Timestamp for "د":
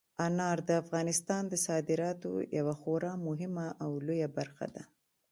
0.69-0.71, 1.49-1.53